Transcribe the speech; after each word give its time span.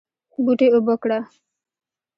بوټي 0.43 0.67
اوبه 0.73 0.95
کړه 1.01 1.19